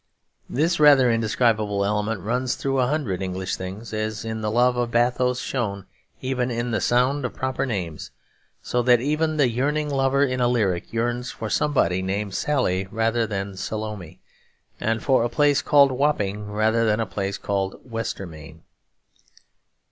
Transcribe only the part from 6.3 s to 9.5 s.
in the sound of proper names; so that even the